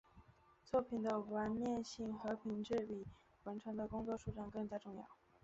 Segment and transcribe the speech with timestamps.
[0.65, 3.05] 作品的完面性和品质比
[3.43, 5.07] 完成的工作数量更加重要。